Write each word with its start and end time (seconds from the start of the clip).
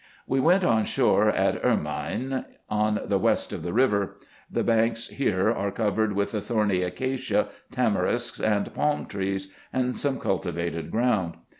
We 0.25 0.39
went 0.39 0.63
on 0.63 0.85
shore 0.85 1.29
at 1.29 1.63
Ermyne, 1.63 2.45
on 2.71 3.01
the 3.05 3.19
west 3.19 3.53
of 3.53 3.61
the 3.61 3.71
river. 3.71 4.15
The 4.49 4.63
banks 4.63 5.09
here 5.09 5.51
are 5.51 5.69
covered 5.69 6.13
with 6.13 6.31
the 6.31 6.41
thorny 6.41 6.81
acacia, 6.81 7.49
tamarisks, 7.69 8.39
and 8.39 8.73
palm 8.73 9.05
trees, 9.05 9.53
and 9.71 9.95
some 9.95 10.19
cultivated 10.19 10.89
ground. 10.89 11.35